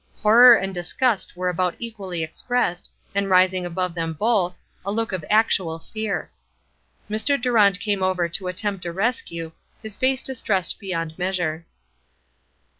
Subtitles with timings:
[0.23, 5.23] Horror and disgust were about equally expressed, and rising above them both, a look of
[5.29, 6.31] actual fear.
[7.07, 7.39] Mr.
[7.39, 9.51] Durant came over to attempt a rescue,
[9.83, 11.67] his face distressed beyond measure.